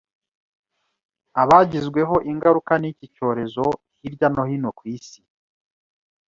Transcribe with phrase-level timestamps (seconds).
[1.41, 3.65] abagizweho ingaruka n’iki cyorezo
[3.99, 5.19] hirya no hino ku isi